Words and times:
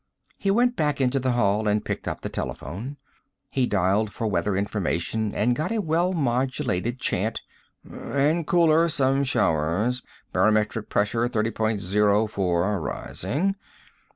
He 0.39 0.49
went 0.49 0.75
back 0.75 0.99
into 0.99 1.19
the 1.19 1.33
hall 1.33 1.67
and 1.67 1.85
picked 1.85 2.07
up 2.07 2.21
the 2.21 2.27
telephone; 2.29 2.97
he 3.51 3.67
dialed 3.67 4.11
for 4.11 4.25
Weather 4.25 4.57
Information, 4.57 5.31
and 5.35 5.55
got 5.55 5.71
a 5.71 5.77
well 5.79 6.11
modulated 6.11 6.97
chant:" 6.99 7.39
and 7.87 8.47
cooler, 8.47 8.89
some 8.89 9.23
showers. 9.23 10.01
Barometric 10.33 10.89
pressure 10.89 11.27
thirty 11.27 11.51
point 11.51 11.81
zero 11.81 12.25
four, 12.25 12.79
rising 12.81 13.53